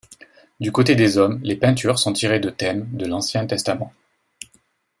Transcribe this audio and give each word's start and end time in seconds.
Du 0.59 0.71
côté 0.71 0.95
des 0.95 1.19
hommes 1.19 1.39
les 1.43 1.55
peintures 1.55 1.99
sont 1.99 2.11
tirées 2.11 2.39
de 2.39 2.49
thèmes 2.49 2.89
de 2.97 3.05
l'Ancien 3.05 3.45
Testament. 3.45 3.93